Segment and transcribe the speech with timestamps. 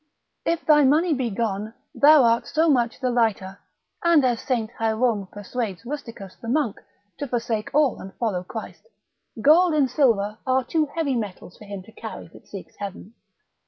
[0.45, 3.59] If thy money be gone, thou art so much the lighter,
[4.03, 6.77] and as Saint Hierome persuades Rusticus the monk,
[7.19, 8.87] to forsake all and follow Christ:
[9.43, 13.13] Gold and silver are too heavy metals for him to carry that seeks heaven.